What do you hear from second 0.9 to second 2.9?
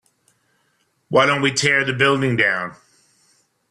why don't we tear the building down?